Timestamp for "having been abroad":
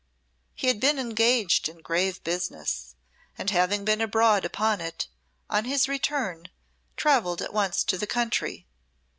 3.51-4.45